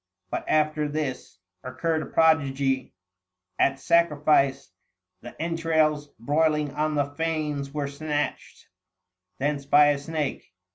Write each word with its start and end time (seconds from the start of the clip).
But 0.31 0.49
after 0.49 0.87
this 0.87 1.37
Occurred 1.63 2.01
a 2.01 2.07
prodigy; 2.07 2.95
at 3.59 3.79
sacrifice 3.79 4.71
The 5.21 5.39
entrails 5.39 6.07
broiling 6.17 6.73
on 6.73 6.95
the 6.95 7.05
fanes 7.11 7.71
were 7.71 7.87
snatched 7.87 8.65
Thence 9.37 9.67
by 9.67 9.89
a 9.89 9.99
snake. 9.99 10.43